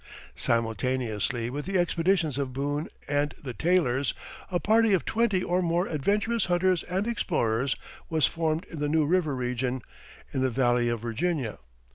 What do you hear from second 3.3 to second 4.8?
the Taylors, a